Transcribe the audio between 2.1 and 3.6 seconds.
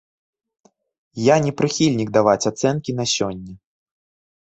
даваць ацэнкі на сёння.